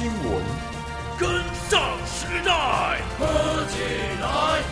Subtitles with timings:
[0.00, 0.42] 新闻，
[1.18, 1.28] 跟
[1.68, 3.82] 上时代，喝起
[4.22, 4.62] 来！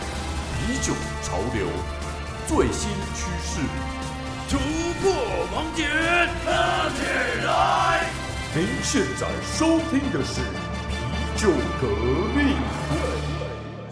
[0.57, 0.91] 啤酒
[1.21, 1.67] 潮流，
[2.47, 3.61] 最新趋势，
[4.49, 4.57] 突
[4.99, 5.13] 破
[5.53, 5.87] 盲点，
[6.43, 8.09] 喝起来！
[8.55, 10.41] 您现在收听的是
[11.11, 11.87] 啤酒革
[12.35, 12.57] 命。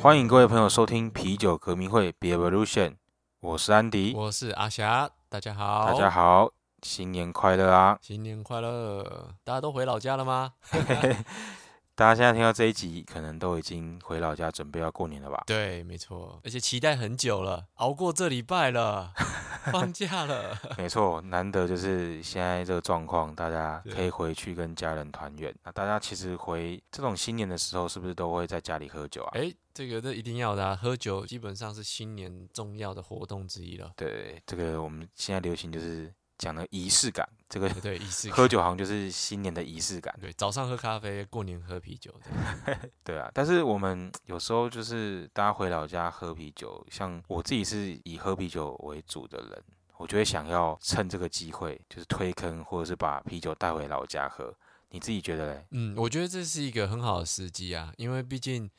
[0.02, 2.96] 欢迎各位朋友收听啤酒革命会 Be Evolution，
[3.42, 6.50] 我是安迪，我是阿霞，大家好，大家，好，
[6.84, 7.98] 新年快乐啊！
[8.02, 9.34] 新年快乐！
[9.44, 10.54] 大家都回老家了吗？
[11.96, 15.44] 大家现在听到这一集，可能都已经回老家准备要过年了吧？
[15.48, 19.12] 对，没错，而且期待很久了，熬过这礼拜了，
[19.74, 20.56] 放假了。
[20.78, 25.52] 没错，难得就是现在这个状况，大家可以回去跟家人团圆。
[25.64, 29.32] 那大家其实回这种新年的时候，是不是都会在家里喝酒啊？
[29.34, 33.92] 哎，这个这一定要的、啊，喝酒基本上是新年重要的活动之一了。
[33.96, 40.16] 对，这个我们现在流行就是讲的仪式感，这个对对，仪式感喝酒好像就是新年的仪式感。
[40.22, 42.14] 对，早上喝咖啡，过年喝啤酒。
[43.04, 49.64] 对啊，但是我们有时候就是大家回老家喝啤酒，像我自己是以喝啤酒为主的人，
[49.98, 54.54] 我就会想要趁这个机会，就是推坑或者是把啤酒带回老家喝。
[54.90, 55.66] 你自己觉得嘞？
[55.72, 58.70] 嗯，我觉得这是一个很好的时机啊，因为毕竟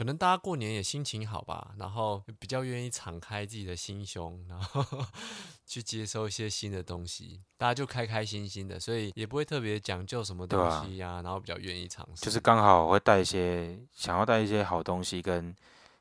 [0.00, 4.82] 可能大家过年也心情好吧，然后比较愿意敞开自己的心胸，然后
[5.66, 12.24] 去接收一些新的东西，大家就开开心心的，所以也不会特别讲究什么东西呀、然后比较愿意尝试。
[12.24, 15.54] 就是刚好会带一些想要带一些好东西跟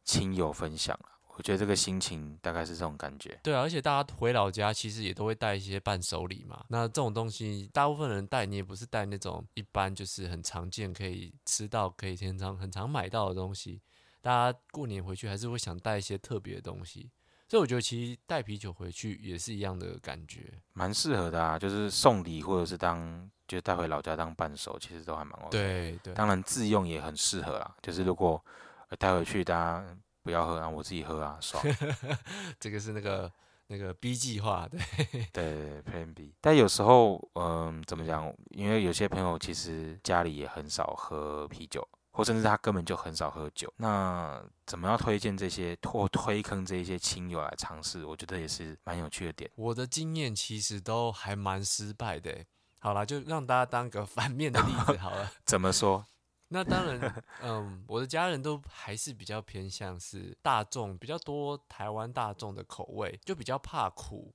[0.05, 3.37] 亲友分享啊我觉得这个心情大概是这种感觉。
[3.43, 6.63] 对啊，而且大家回老家其实也都会带一些伴手礼嘛。
[6.69, 13.81] 那这种东西，大部分人带你也不是带那种一般就是很常见可以吃到、可以经常很常买到的东西。
[14.21, 17.09] 大家过年回去还是会想带一些特别的东西，
[17.47, 20.53] 所以我觉得其实带啤酒回去也是一样的感觉。
[20.73, 27.75] 蛮适合的啊，就是送礼或者是当就带回老家当伴手，其实都还蛮 OK。，对对，当然自用也很适合啦。
[27.81, 28.43] 就是如果
[28.89, 31.63] 呃带回去，大家不要喝啊，我自己喝啊，爽。
[32.59, 33.31] 这个是那个
[33.67, 36.33] 那个 B 计划，对对对对，Plan B。
[36.41, 38.31] 但有时候，嗯，怎么讲？
[38.49, 41.87] 因为有些朋友其实家里也很少喝啤酒，
[42.19, 43.73] 或甚至他根本就很少喝酒。
[43.77, 48.03] 那怎么样推荐这些或推坑这些亲友来尝试？
[48.03, 49.49] 我觉得也是蛮有趣的点。
[49.55, 52.45] 我的经验其实都还蛮失败的欸。
[52.79, 55.31] 好啦，就让大家当个反面的例子好了。
[55.45, 56.05] 怎么说？
[56.51, 64.33] 那当然，嗯，我的家人都还是比较偏向是大众比较多，台湾大众的口味，就比较怕苦，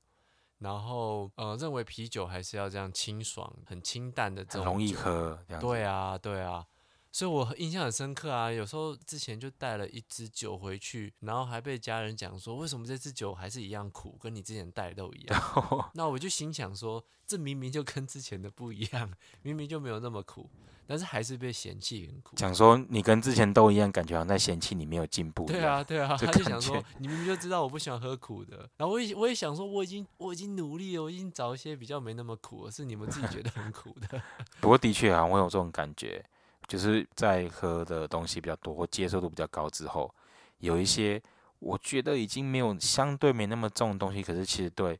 [0.59, 4.95] 然后呃，认为啤酒还是要这样清爽、很清淡的这种，容易。
[4.95, 5.39] 喝。
[5.61, 6.65] 对啊，对啊，
[7.15, 8.51] 所以我印象很深刻啊。
[8.51, 15.43] 有时候之前就带了一支酒回去，然后还被家人讲说，为什么这支酒还是一样苦，跟你之前带的都一样。
[15.95, 19.09] 那我就心想说，这明明就跟之前的不一样，
[19.43, 20.51] 明明就没有那么苦，
[20.89, 22.35] 但是还是被嫌弃很苦。
[22.35, 25.47] 讲说你跟之前都一样，感觉好像在嫌弃你没有进步。
[25.47, 34.21] 对啊，，对啊，这他就想说，你明明就知道我不喜欢喝苦的，然后我也我也想说，我已经我已经努力了，我已经找一些比较没那么苦，是你们自己觉得很苦的。
[34.61, 36.25] 不过的确啊，我有这种感觉，
[36.67, 40.13] 就是在喝的东西比较多或接受度比较高之后，
[40.59, 41.23] 有一些
[41.59, 44.99] 我觉得已经没有相对没那么重的东西，可是其实对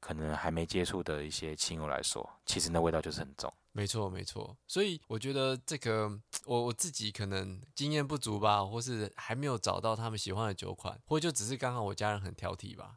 [0.00, 3.52] 可能还没接触的一些亲友来说，其实那味道就是很重。
[3.74, 4.54] 没错，没错。
[4.66, 6.10] 所以我觉得这个
[6.44, 12.96] 我我自己可能经验不足吧，或是还没有找到他们喜欢的酒款，或者就只是刚好我家人很挑剔吧。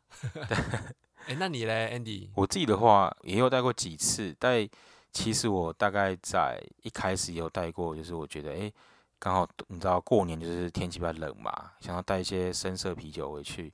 [1.27, 2.29] 哎、那你嘞，Andy？
[2.35, 4.67] 我自己的话也有带过几次，但
[5.15, 8.71] 其实我大概在一开始也有带过，就是我觉得哎，
[9.17, 13.73] 刚好你知道过年就是天气比较冷嘛，想要带一些深色啤酒回去，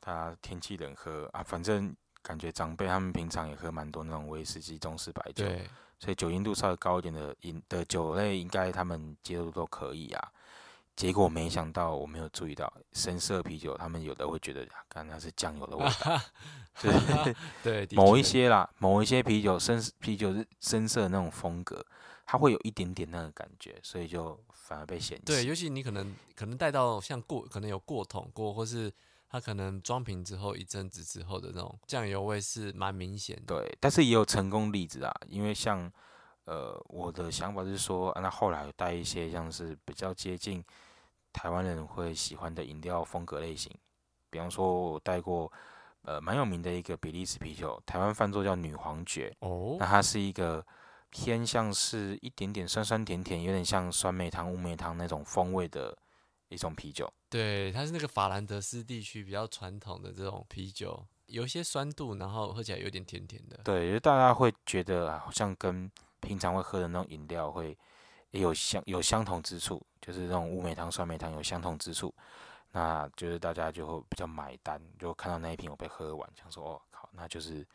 [0.00, 5.68] 它天气冷喝啊，反正感觉长辈他们平常也喝蛮多那种威士忌、中式白酒，对，
[5.98, 10.32] 所以酒精度稍微高一点的饮的酒类，应该他们接受都可以啊。
[10.94, 16.20] 结果没想到，我没有注意到深色啤酒，他们有的会觉得，啊看那是酱油的味道，
[16.78, 21.84] 就是 对，某一些啦，某一些啤酒深啤酒是深色的那种风格，
[22.24, 25.24] 它会有一点点那个感觉，所以就反而被嫌弃。
[25.24, 28.92] 对，尤其你可能可能带到像过，可能有过桶过，或是
[29.28, 33.60] 它可能装瓶之后一阵子之后的那种酱油味是蛮明显的。
[33.60, 35.90] 对，但是也有成功例子啊，因为像
[36.44, 40.64] 呃，我的想法是说，啊、那后来有带一些像是比较接近
[41.32, 43.70] 台湾人会喜欢的饮料风格类型，
[44.30, 45.52] 比方说我带过
[46.08, 50.64] 呃蛮有名的一个比利时啤酒，台湾翻作叫女皇爵，哦那，它是一个
[51.10, 55.94] 偏向是一点点酸酸甜甜，有点像酸梅汤、乌梅汤那种风味的
[56.48, 57.12] 一种啤酒。
[57.28, 63.60] 对，它是那个法兰德斯地区比较传统的这种啤酒，有一些酸度，然后喝起来有点甜甜的。
[63.62, 65.90] 对，就是大家会觉得啊好像跟
[66.20, 67.76] 平常会喝的那种饮料会
[68.30, 72.14] 也有相有相同之处，就是那种乌梅汤、酸梅汤有相同之处，
[72.72, 77.66] 那就是大家就会比较买单，就看到那一瓶我被喝完，想说哦靠，那就是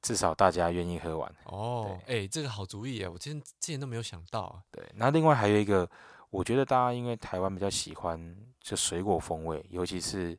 [0.00, 1.34] 至少大家愿意喝完。
[1.44, 3.10] 哦，哎、这个好主意啊！
[3.10, 4.62] 我之前之前都没有想到啊。
[4.70, 5.88] 对，那另外还有一个，
[6.30, 10.38] 我觉得大家因为台湾比较喜欢就水果风味，尤其是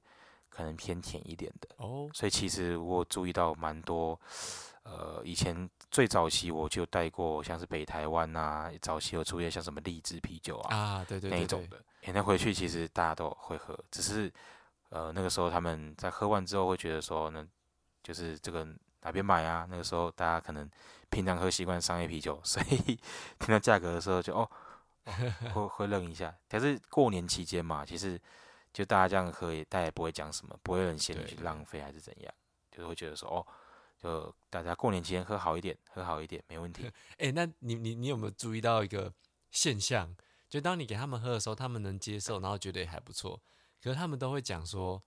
[0.49, 4.19] 可能偏甜一点的，哦，所以其实我注意到蛮多，
[4.83, 14.31] 呃，以前最早期我就带过像是北台湾啊，早期有出现像什么荔枝啤酒啊啊，对对对对，那一种的，诶那回去其实大家都会喝，只是
[14.89, 17.47] 呃那个时候他们在喝完之后会觉得说呢，
[18.01, 18.67] 就是这个
[19.01, 19.67] 哪边买啊？
[19.69, 20.69] 那个时候大家可能
[21.09, 22.77] 平常喝习惯商业啤酒， 所以
[23.37, 24.49] 听到价格的时候就哦，
[25.05, 26.33] 哦会会愣一下。
[26.47, 28.19] 但是过年期间嘛，其实
[28.71, 32.33] 就大家这样喝也，大家也不会讲什么，不会有人嫌你去浪费还是怎样，
[32.71, 33.45] 就是会觉得说哦，
[34.01, 36.89] 就大家过年期间喝好一点，喝好一点没问题。
[37.19, 39.11] 哎、那你你你有没有注意到一个
[39.51, 40.15] 现象？
[40.49, 43.39] 就当你给他们喝的时候，他们能接受，然后觉得也还不错，
[43.81, 45.03] 可是他们都会讲说，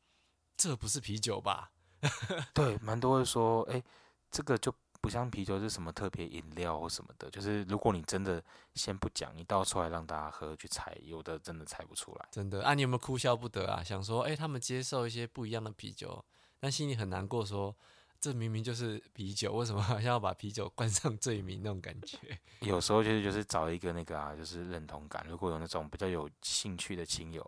[0.56, 1.72] 这不是啤酒吧？
[2.54, 3.82] 对，蛮多会说，哎、
[4.30, 8.42] 这个就不像啤酒是什么特别饮料或什么的，就是如果你真的
[8.74, 12.28] 先不讲，你倒出来让大家喝去猜，有的真的猜不出来。
[12.30, 13.82] 真的啊，你有没有哭笑不得啊？
[13.82, 16.24] 想说，哎、他们接受一些不一样的啤酒，
[16.60, 17.76] 但心里很难过说。
[18.22, 22.16] 这明明就是啤酒，为什么好像要把啤酒冠上罪名那种感觉？
[22.60, 25.26] 有时候就是就是找一个那个啊，就是认同感。
[25.28, 27.42] 如果有那种比较有兴趣的亲友，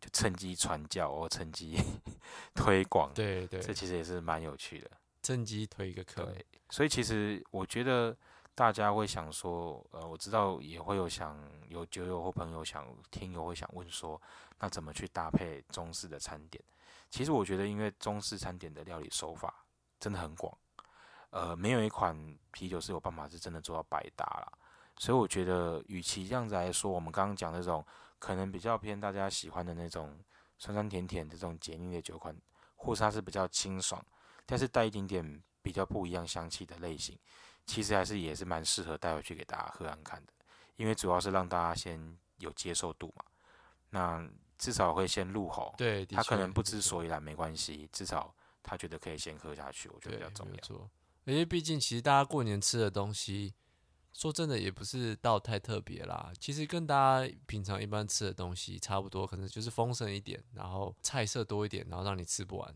[0.00, 1.76] 就趁机传教或趁机
[2.56, 4.90] 推广，对对，这其实也是蛮有趣的。
[5.22, 6.24] 趁机推一个课。
[6.24, 8.16] 对，所以其实我觉得
[8.54, 11.38] 大家会想说，呃，我知道也会有想
[11.68, 14.18] 有酒友或朋友想听友会想问说，
[14.58, 16.64] 那怎么去搭配中式的餐点？
[17.10, 19.66] 其实我觉得，因为中式餐点的料理手法
[20.00, 20.56] 真的很广，
[21.30, 22.16] 呃，没有一款
[22.52, 24.52] 啤酒是有办法是真的做到百搭啦。
[24.96, 27.84] 所以我觉得，与其这样子来说，我们刚刚讲那种
[28.18, 30.18] 可能比较偏大家喜欢的那种
[30.58, 32.36] 酸酸甜甜的这种解腻的酒款，
[32.74, 34.04] 或是它是比较清爽，
[34.44, 37.16] 但是带一点点比较不一样香气的类型，
[37.64, 40.32] 其实还是也是蛮适合带回去给大家喝看看的，
[40.76, 43.24] 因为主要是让大家先有接受度嘛。
[43.90, 44.28] 那
[44.58, 48.34] 至少会先入喉，对，的他可能不知所以然没关系，至少
[48.68, 50.52] 他觉得可以先喝下去，我觉得比较，重要。
[50.52, 50.90] 没有错。
[51.24, 53.54] 因为毕竟其实大家过年吃的东西，
[54.12, 56.30] 说真的也不是到太特别啦。
[56.38, 62.74] 其实跟大家平常一般吃的东西差不多，可能就是丰盛一点，然后菜色多一点，然后让你吃不完。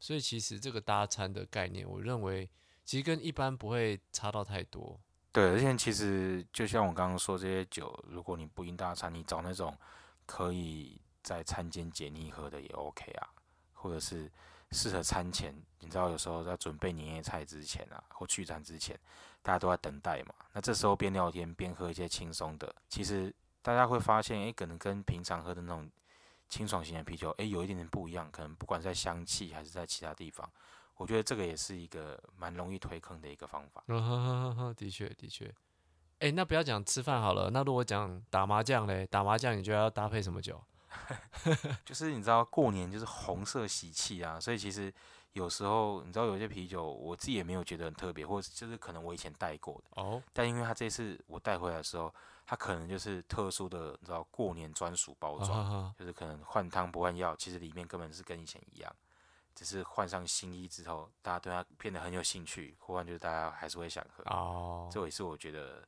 [0.00, 2.48] 所以其实这个搭餐的概念，我认为
[2.84, 4.98] 其实跟一般不会差到太多。
[5.32, 9.76] 对，而且其实就像我刚刚说，这些酒，如果你不应大餐，你找那种
[10.26, 13.28] 可以在餐间解腻喝的也 OK 啊，
[13.72, 14.30] 或者是
[14.72, 18.98] 适合餐前，你知道有时候在准备年夜菜之前啊，或聚餐之前，
[19.42, 25.90] 大家都在等待嘛，那这时候边聊天边喝一些轻松的，其实大家会发现，诶，可能跟平常喝的那种
[26.48, 30.48] 清爽型的啤酒，诶，有一点点不一样，可能不管在香气还是在其他地方，
[30.96, 33.82] 我觉得这个也是一个蛮容易推坑的一个方法。
[33.88, 35.52] 嗯哼哼哼哼，的确的确。
[36.20, 40.62] 哎，那不要讲吃饭好了，那如果讲打麻将嘞，打麻将你觉得要搭配什么酒？
[41.84, 44.92] 就是你知道过年就是红色喜气啊，所以其实
[45.32, 52.12] 有时候你知道有些啤酒我自己也没有觉得很特别，或者就是可能我以前带过的，哦，但因为它这次我带回来的时候，
[52.46, 58.96] 它可能就是特殊的，你知道过年专属包哈装，就是可能换汤不换药，其实里面根本是跟以前一样，
[59.54, 65.86] 只是换上新衣之后，大家对它变得很有兴趣，忽然就是大家还是会想喝，哦，这也是我觉得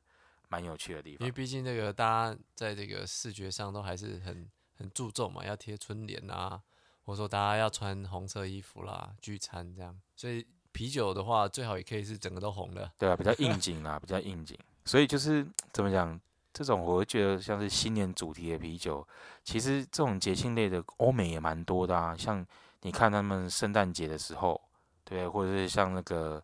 [0.49, 1.25] 蛮有趣的地方。
[1.25, 6.61] 因为毕竟这个大家在这个视觉上都还是很很注重嘛，要贴春联啊，
[7.03, 9.99] 或者说大家要穿红色衣服啦，聚餐这样。
[10.15, 12.91] 所以啤酒的话，最好也可以是整个都红的。
[12.97, 14.57] 对啊，比较应景啦，比较应景。
[14.85, 16.19] 所以就是怎么讲，
[16.53, 19.05] 这种我会觉得像是新年主题的啤酒，
[19.43, 22.15] 其实这种节庆类的欧美也蛮多的啊。
[22.15, 22.45] 像
[22.81, 24.61] 你看他们圣诞节的时候，
[25.03, 26.43] 对，或者是像那个，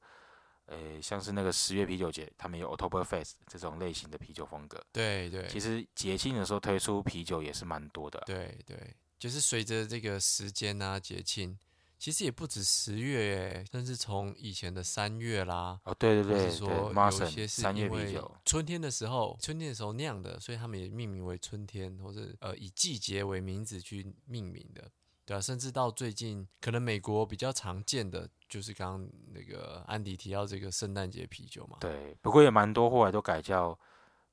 [0.65, 4.83] 呃，像是那个十月啤酒节，他们有 October Fest 这种类型的啤酒风格。
[4.91, 8.21] 对对其实节庆的时候推出啤酒也是蛮多的。
[8.25, 11.57] 对对，就是随着这个时间啊节庆，
[11.99, 15.79] 其实也不止十月耶，甚至从以前的三月啦。
[15.83, 24.89] 哦，对对对说有些是三月因为啤酒，春天的时候，春天的时候酿的，所以他们也命名为春天，或者呃以季节为名字去命名的，
[25.25, 33.77] 对啊，甚至到最近，可能美国比较常见的就是刚刚那个安迪提到这个圣诞节啤酒嘛，对，不过也蛮多后来都改叫，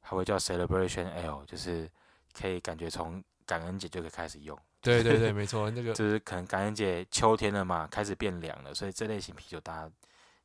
[0.00, 1.88] 还会叫 Celebration Ale，就是
[2.32, 4.58] 可以感觉从感恩节就可以开始用。
[4.82, 9.92] 对对对， 没错，那个就是可能感恩节秋天了嘛，开始变凉了，所以这类型啤酒大家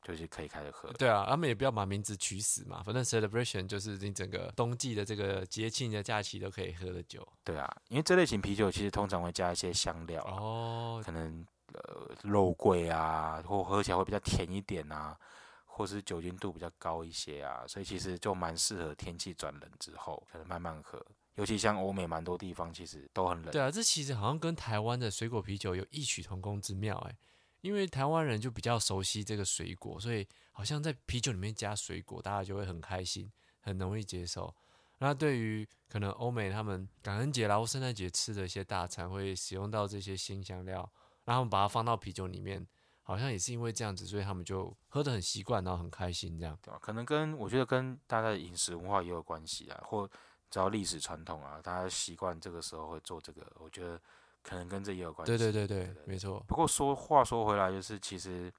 [0.06, 0.88] 就是可以开始喝。
[0.94, 7.28] 对啊，他们也不要把名字取死嘛，反正 celebration 就是你整个冬季的这个节庆的假期都可以喝的酒。
[7.44, 11.44] 对啊，因为这类型啤酒其实通常会加一些香料啊，哦，可能
[11.74, 15.18] 呃肉桂啊，或喝起来会比较甜一点啊，
[15.66, 21.04] 或是酒精度比较高一些啊，所以其实就蛮适合天气转冷之后，可能慢慢喝。
[21.36, 23.52] 尤其像欧美蛮多地方其实都很冷。
[23.52, 27.16] 对啊，这其实好像跟台湾的水果啤酒有异曲同工之妙哎，
[27.66, 34.54] 因为台湾人就比较熟悉这个水果，所以好像在啤酒里面加水果，大家就会很开心，很容易接受。
[35.00, 40.88] 那对于可能欧美他们感恩节啦或圣诞节吃的一些大餐，会使用到这些新香料，
[41.24, 42.64] 然后把它放到啤酒里面，
[43.02, 46.56] 好像也是因为这样子，所以他们就喝得很习惯，然后很开心这样。
[46.62, 46.78] 对吧？
[46.80, 50.08] 可能跟我觉得跟大家的饮食文化也有关系啊，或
[50.52, 54.00] 只要历史传统啊，大家习惯这个时候会做这个，我觉得
[54.48, 55.32] 可能跟这也有关系。
[55.32, 56.40] 对对对对对，没错。
[56.48, 58.54] 不过说话说回来，就是其实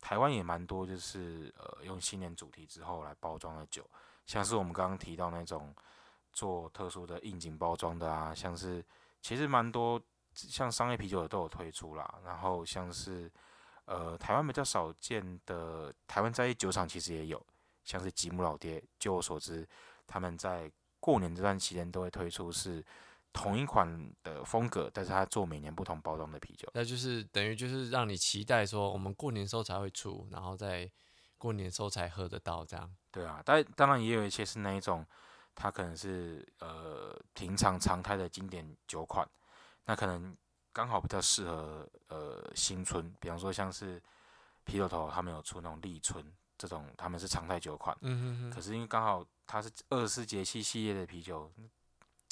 [0.00, 3.84] 台湾也蛮多，就是呃用新年主题之后来包装的酒，
[4.24, 5.74] 像是我们刚刚提到那种
[6.32, 8.84] 做特殊的应景包装的啊，像是
[9.20, 10.00] 其实蛮多
[10.32, 13.28] 像商业啤酒的都有推出啦，然后像是
[13.86, 17.44] 呃台湾比较少见的台湾在地酒厂其实也有，
[17.82, 19.66] 像是吉姆老爹，就我所知，
[20.06, 22.84] 他们在过年这段期间都会推出是
[23.36, 26.66] 同一款的风格，但是它做每年不同包装的啤酒。
[26.72, 30.90] 那就是等于就是让你期待说，我们过年时候才会出，然后在
[31.36, 32.90] 过年时候才喝得到这样。
[33.12, 35.06] 对啊，但当然也有一些是那一种，
[35.54, 39.28] 它可能是呃平常常态的经典酒款，
[39.84, 40.34] 那可能
[40.72, 44.02] 刚好比较适合呃新春，比方说像是
[44.64, 46.24] 啤酒头他们有出那种立春
[46.56, 51.52] 这种，他们是常态酒款，嗯哼哼，可是因为刚好它是二十四节气系列的啤酒，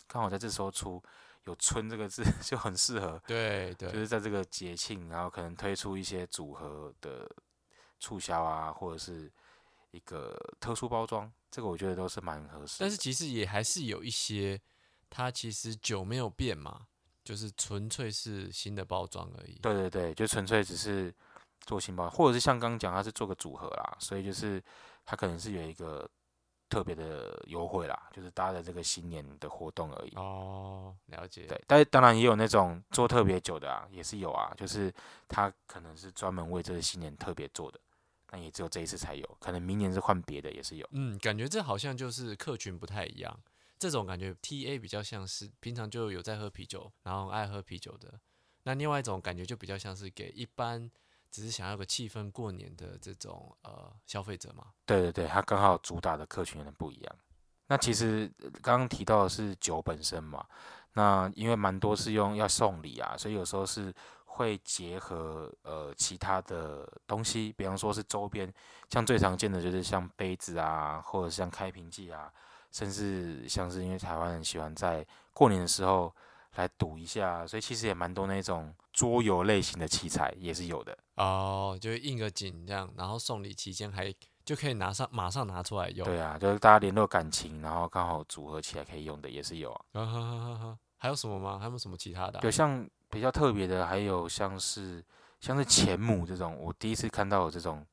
[0.07, 1.03] 刚好在这时候出
[1.45, 7.31] 有“春”这个字 就很适合，对对，就是在这个节庆，然后可能推出一些组合的
[8.01, 9.31] 促销啊，或者是
[9.91, 12.85] 一个特殊包装，这个我觉得都是蛮合适的。
[12.85, 14.61] 但是其实也还是有一些，
[15.11, 16.87] 它其实酒没有变嘛，
[17.23, 19.59] 就是纯粹是新的包装而已。
[19.63, 21.15] 对对对，就纯粹只是
[21.61, 24.63] 做新包，或者是像刚刚讲，它是做个组合啦，所以就是
[25.05, 26.09] 它可能是有一个
[26.75, 30.13] 特别的优惠啦，就是搭的这个新年的活动而已。
[30.17, 31.47] 哦，了解。
[31.47, 34.93] 对，但是当然也有那种做特别久的啊，也是有啊，就是
[35.29, 37.79] 他可能是专门为这个新年特别做的，
[38.27, 40.89] 但也只有这一次才有，可能明年是换别的也是有。
[40.91, 43.39] 嗯，感觉这好像就是客群不太一样。
[43.79, 48.19] 这种感觉 T A 比较像是平常就有在喝啤酒，然后爱喝啤酒的。
[48.65, 50.91] 那另外一种感觉就比较像是给一般
[51.35, 54.67] 只是想要个气氛过年的这种呃消费者嘛。
[54.87, 57.17] 对对对，它刚好主打的客群有点不一样。
[57.67, 60.47] 那其实呃刚刚提到的是酒本身嘛，
[60.93, 63.93] 那因为蛮多是用要送礼啊，所以有时候是
[64.27, 68.53] 会结合呃其他的东西，比方说是周边，
[68.89, 72.33] 像最常见的就是像杯子啊，或者像开瓶器啊，
[72.71, 76.15] 甚至像是因为台湾人喜欢在过年的时候
[76.55, 80.97] 来赌一下，所以其实也蛮多那种桌游类型的器材也是有的。
[81.17, 84.13] 哦，就应个景这样，然后送礼期间还
[84.45, 86.05] 就可以拿上马上拿出来用。
[86.05, 89.85] 对啊，就是大家联络感情，然后刚好组合起来可以用的也是有啊。
[89.93, 90.79] 啊哈哈哈哈！
[90.97, 91.59] 还有什么吗？
[91.59, 95.05] 还有什么其他的啊、对，像比较特别的，还有像是
[95.41, 97.85] 像是钱母这种，我第一次看到有这种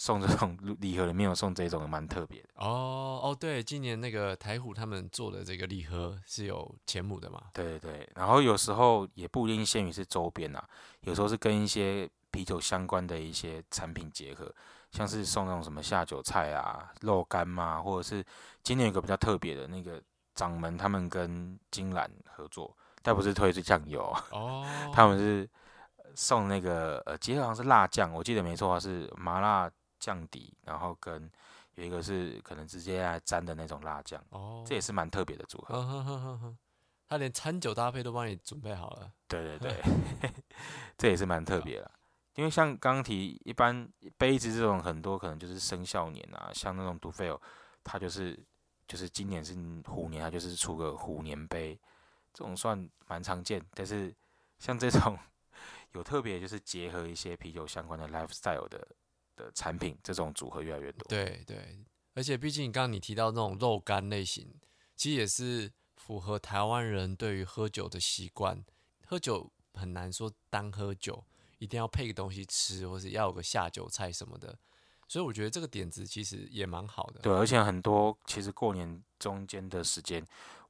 [0.00, 2.48] 送这种礼盒里面有送这种，蛮特别的。
[2.54, 7.42] 哦哦，对，今年那个台虎他们做的这个礼盒是有钱母的嘛？
[7.52, 10.64] 对对对，然后有时候也不一定限于是周边啊，
[11.00, 14.54] 有时候是跟一些啤酒相关的一些产品结合，
[14.92, 18.24] 像是送那种什么下酒菜啊、肉干嘛，或者是
[18.62, 20.00] 今年有个比较特别的那个
[20.32, 24.24] 掌门他们跟金兰合作，但不是推是酱油啊。
[24.30, 24.64] 哦，
[24.94, 25.50] 他们是
[26.14, 31.30] 送那个呃，其实好像是辣酱，我记得没错啊，是麻辣酱底，然后跟
[31.74, 35.74] 有一个是可能直接来沾的那种辣酱，哦，这也是蛮特别的组合。
[35.76, 36.58] 嗯哼哼哼哼，
[37.08, 39.12] 他连餐酒搭配都帮你准备好了。
[39.28, 39.82] 对对对，
[40.98, 41.90] 这也是蛮特别的。
[42.34, 47.40] 因为像刚刚提，一般杯子这种很多可能就是生肖年啊，像那种杜菲尔，
[47.82, 48.38] 它就是
[48.86, 49.54] 就是今年是
[49.86, 51.76] 虎年，它就是出个虎年杯，
[52.32, 53.60] 这种算蛮常见。
[53.74, 54.14] 但是
[54.60, 55.18] 像这种
[55.92, 58.86] 有特别就是结合一些啤酒相关的 lifestyle 的
[59.38, 61.06] 的产品，这种组合越来越多。
[61.08, 61.78] 对对，
[62.14, 64.52] 而且毕竟刚刚你提到那种肉干类型，
[64.96, 68.64] 其实也是符合台湾人对于喝酒的习惯。
[69.06, 71.24] 喝酒很难说单喝酒，
[71.58, 74.58] 一定要配个东西吃，或是要有个下酒菜什么的。
[75.06, 77.20] 所以我觉得这个点子其实也蛮好的。
[77.20, 80.22] 对，而且很多其实过年中间的时间，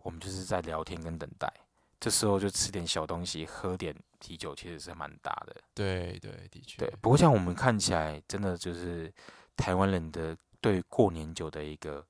[0.02, 1.52] 我们就是在聊天跟等待，
[1.98, 5.56] 这时候就吃点小东西，喝点啤酒其实是蛮大的。
[5.74, 6.78] 对对，的确。
[6.78, 9.12] 对，不过像我们看起来，真的就是
[9.56, 12.04] 台湾人的对过年酒的一个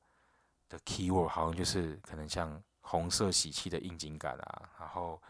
[0.68, 5.20] 的 key word，好像就是可能像红色喜气的应景感啊，然后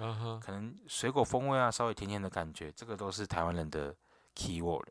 [0.40, 3.94] 可能水果风味啊，稍微甜甜的感觉，这个都是台湾人的
[4.34, 4.88] key word。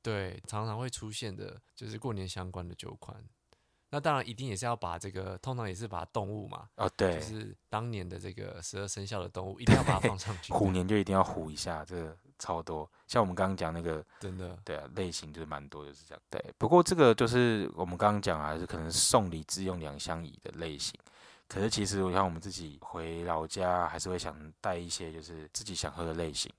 [0.00, 3.22] 对，常常会出现的就是过年相关的酒款。
[3.90, 10.52] 那当然一定也是要把这个，通常也是把动物嘛，哦，对就，是当年的这个十二生肖的动物，一定要把它放上去。
[10.52, 12.88] 虎年就一定要虎一下，这个超多。
[13.06, 16.22] 像我们刚刚讲那个，真的，对啊，类型就是蛮多，就是这样。
[16.28, 20.94] 对，不过这个就是我们刚刚讲啊，是可能送礼自用两相宜的类型。
[21.48, 26.52] 可是其实我像我们自己回老家，还是会想带一些就是自己想喝的类型。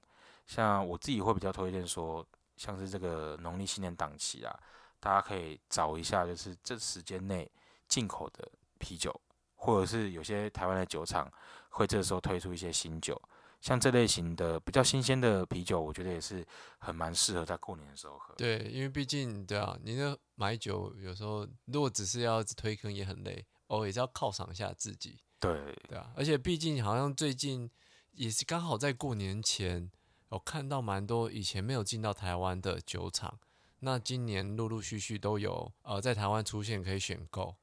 [0.47, 2.25] 像我自己会比较推荐说，
[2.57, 4.59] 像是这个农历新年档期啊，
[4.99, 7.49] 大家可以找一下，就是这时间内
[7.87, 9.13] 进口的啤酒，
[9.55, 11.31] 或者是有些台湾的酒厂
[11.69, 13.21] 会这时候推出一些新酒。
[13.61, 16.45] 像这类型的比较新鲜的啤酒，我觉得也是
[16.77, 18.33] 很蛮适合在过年的时候喝。
[18.35, 26.09] 对，因为毕竟对啊，你那买酒有时候如果只是要推坑也很累，哦，也是要犒赏一下自己，对对啊。
[26.15, 27.69] 而且毕竟好像最近
[28.11, 29.91] 也是刚好在过年前，
[30.29, 33.37] 我看到蛮多以前没有进到台湾的酒厂，
[33.81, 37.55] 那今年陆陆续续都有呃在台湾出现可以选购，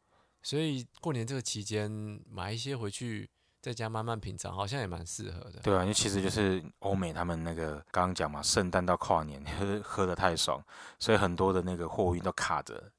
[0.43, 1.91] 所以过年这个期间
[2.31, 3.29] 买一些回去
[3.61, 5.61] 在家慢慢品尝，好像也蛮适合的。
[5.63, 10.63] 对啊，因为其实就是欧美他们那个刚刚讲嘛，圣诞到跨年 喝喝的太爽，
[10.99, 12.91] 所以很多的那个货运都卡着，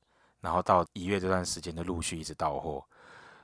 [0.42, 2.84] 然后到一月这段时间就陆续一直到货，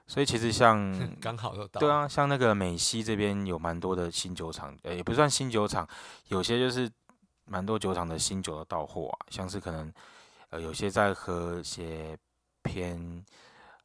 [0.06, 1.80] 所以其实像 刚好都到。
[1.80, 5.88] 对，啊，像那个美西这边有蛮多的新酒厂，呃，也不算新酒厂，
[6.28, 6.92] 有些就是
[7.46, 9.94] 蛮多酒厂的新酒的到货啊，像是可能
[10.50, 12.18] 呃有些在喝一些
[12.62, 13.26] 偏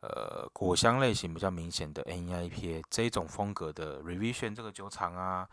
[0.00, 5.48] 呃果香类型比较明显的 N I P A 这一种风格的 Revision 这个酒厂啊，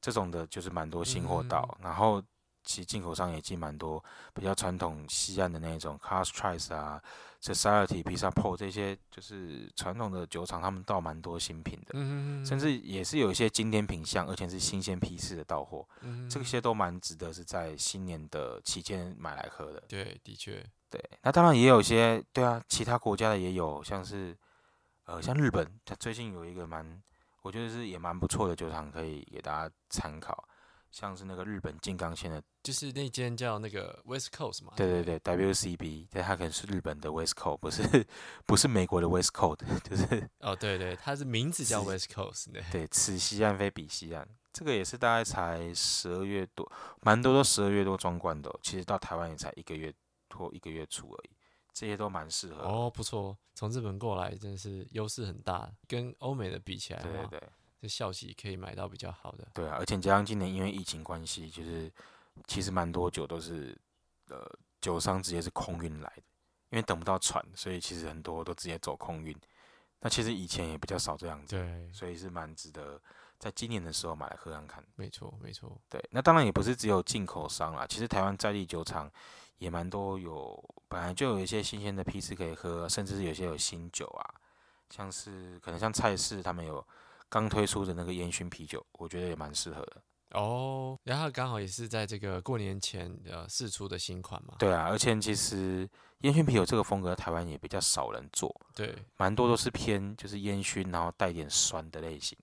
[0.00, 2.22] 这种的就是蛮多新货到，然后
[2.64, 4.02] 其实进口商也进蛮多
[4.34, 7.02] 比较传统西岸的那种 Cast Trice 啊。
[7.42, 19.82] Society、Pizza Pro 这些就是传统的酒厂，他们倒蛮多新品的，嗯甚至也是有一些经典品相，而且是新鲜批次的到货，嗯这些都蛮值得是在新年的期间买来喝的。
[19.88, 24.36] 对，的确，对，那当然也有一些，对啊，其他国家的也有，像是
[25.06, 27.02] 呃，像日本，它最近有一个蛮，
[27.40, 30.46] 我觉得是也蛮不错的酒厂，可以给大家参考，
[30.90, 34.72] 像是那个日本静冈县的，就是那间叫那个 West Coast 嘛。
[34.76, 38.06] 对不对对，WCB，但它可能是日本的 West Coast，不是
[38.44, 42.62] 不是美国的 West Coast， 就是哦，对对，它是名字叫 West Coast 对。
[42.72, 46.70] 对，此西岸非彼西岸，这个也是大概才十二月多，
[47.02, 49.92] 蛮多都十二月多装罐的哦、其实到台湾也才一个月
[50.34, 51.30] 或一个月出而已，
[51.72, 52.62] 这些都蛮适合。
[52.62, 57.48] 哦，不错，从日本过来真的是优势很大，跟欧美的比起来的话，对对对
[57.80, 59.48] 这效期可以买到比较好的。
[59.54, 61.90] 对啊，而且加上今年因为疫情关系，就是
[62.46, 63.76] 其实蛮多酒都是
[64.28, 64.44] 呃
[64.80, 66.22] 酒商直接是空运来的，
[66.70, 69.34] 因为等不到船，所以其实很多都直接走空运。
[70.00, 73.00] 那其实以前也比较少这样子，对，所以是蛮值得
[73.38, 74.84] 在今年的时候买来喝看看。
[74.96, 75.78] 没错没错。
[75.88, 79.10] 对，那当然也不是只有进口商啦，其实台湾在地酒厂
[79.58, 84.24] 也蛮多有，本来就有一些新鲜的批次可以喝，甚至是有些有新酒啊，
[84.88, 86.82] 像是可能像菜市他们有
[87.30, 90.02] 刚推出的那个烟熏啤酒，我觉得也蛮适合的。
[90.32, 94.54] 哦，然后刚好也是在这个过年前呃试出的新款嘛。
[94.58, 95.88] 对啊，而且其实
[96.20, 102.38] 烟熏啤酒这个风格，台湾也比较少人做，对蛮多都是偏就是烟熏，然后带点酸的类型，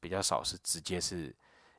[0.00, 1.34] 比较少是直接是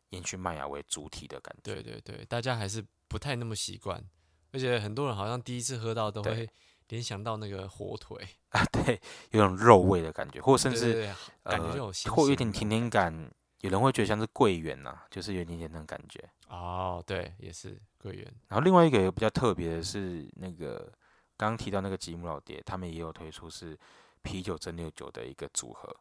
[0.09, 1.73] 烟熏麦芽为主体的感觉。
[1.73, 4.03] 对对对，大家还是不太那么习惯，
[4.51, 6.47] 而且很多人好像第一次喝到都会
[6.89, 8.17] 联想到那个火腿，
[8.49, 8.99] 啊，对，
[9.31, 11.03] 有种肉味的感觉，或甚至
[11.43, 16.23] 感觉呃就有腥或有点甜甜感，有人会觉得像是桂圆呐、就是有一点点那种感觉。
[16.47, 18.25] 哦，对，也是桂圆。
[18.47, 20.91] 然后另外一个也比较特别的是，那个
[21.37, 23.77] 刚刚提到那个吉姆老爹，他们也有推出是
[24.23, 25.95] 啤酒蒸馏酒的一个组合，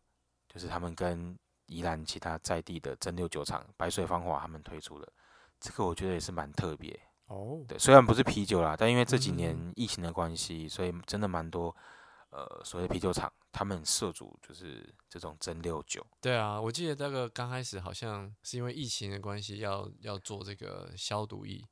[0.48, 5.12] 就是他们跟宜兰其他在地的蒸馏酒厂白水芳华他们推出的，
[5.60, 6.98] 这个我觉得也是蛮特别。
[7.28, 11.74] 哦，对，虽然不是啤酒啦，但因为这几嗯年疫情的关系，所以真的蛮多
[12.30, 16.04] 呃所谓啤酒厂他们涉足就是这种蒸馏酒。
[16.20, 21.62] 对啊，我记得那个刚开始好像是因为疫情的关系要要做这个消毒液，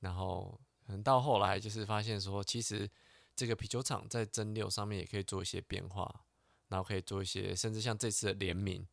[0.00, 2.88] 然后可能到后来就是发现说，其实
[3.34, 6.22] 这个啤酒厂在蒸馏上面也可以做一些变化，
[6.68, 8.86] 然后可以做一些，甚至像这次的联名，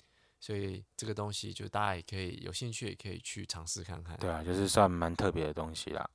[0.45, 4.15] 所以这个东西就大家也可以有兴趣也可以去尝试看看。
[4.17, 6.07] 对啊，就是算蛮特别的东西啦。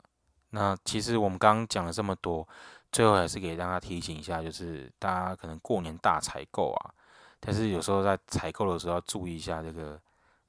[0.50, 2.46] 那其实我们刚刚讲了这么多，
[2.92, 6.94] 最后还是给大家提醒一下，就是大家可能过年大采购啊，
[7.40, 10.00] 但是有时候在采购的时候要注意一下这个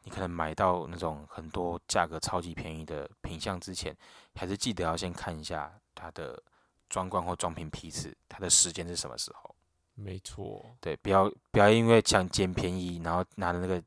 [0.03, 3.97] 你可能买到那种很多价格超级便宜的品相之前，
[4.35, 6.39] 还是记得要先看一下它的
[6.87, 9.50] 装罐或装瓶批次，它的时间是什么时候。
[10.01, 13.81] 没错，对，不要不要因为想捡便宜，然后拿的那个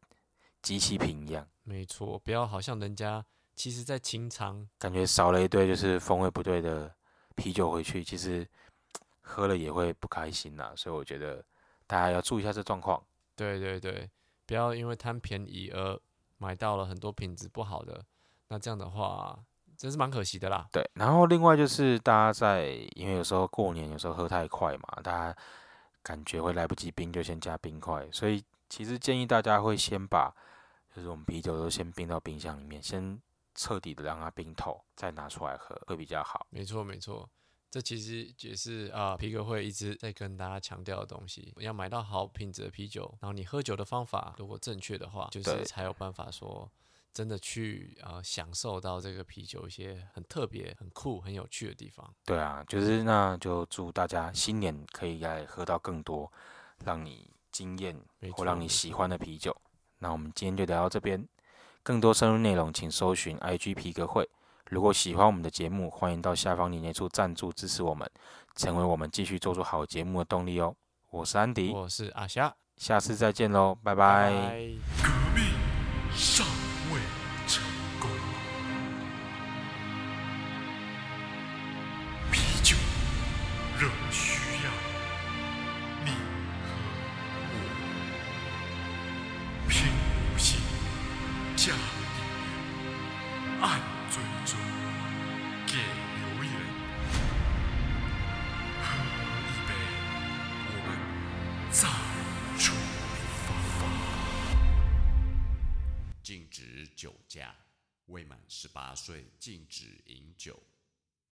[0.62, 3.24] 机器瓶一样，没错，不要好像人家
[3.54, 6.92] 其实在清仓，感觉少了一堆就是风味不对的
[7.34, 8.46] 啤酒回去，其实
[9.20, 10.72] 喝了也会不开心呐。
[10.76, 11.44] 所以我觉得
[11.86, 13.02] 大家要注意一下这状况。
[13.36, 14.08] 对对对，
[14.46, 16.00] 不要因为贪便宜而
[16.38, 18.04] 买到了很多品质不好的，
[18.48, 19.38] 那这样的话
[19.76, 20.68] 真是蛮可惜的啦。
[20.70, 25.36] 对，然后另外就是大家在，因为有时候过年有时候喝太快嘛，大家
[26.04, 30.32] 感觉会来不及冰就先加冰块，所以其实建议大家会先把
[30.94, 33.20] 就是我们啤酒都先冰到冰箱里面，先
[33.54, 36.46] 彻底的让它冰透，再拿出来喝会比较好。
[36.50, 37.28] 没错没错，
[37.70, 41.52] 这其实也是啊皮革会一直在跟大家强调的东西。
[41.56, 46.70] 要买到好品质的啤酒，然后你喝酒的方法如果正确的话，就是才有办法说
[47.14, 52.12] 真的去啊、呃享受到这个啤酒一些很特别、很酷、很有趣的地方。
[52.24, 56.30] 对啊，就是那就祝大家新年可以来喝到更多
[56.84, 57.96] 让你惊艳
[58.32, 59.56] 或让你喜欢的啤酒。
[60.00, 61.26] 那我们今天就聊到这边，
[61.82, 64.28] 更多深入内容请搜寻 IG 皮革会。
[64.70, 68.10] 如果喜欢我们的节目，欢迎到下方链接处赞助支持我们，
[68.56, 70.74] 成为我们继续做出好节目的动力哦。
[71.10, 74.32] 我是安迪，我是阿霞，下次再见喽，拜拜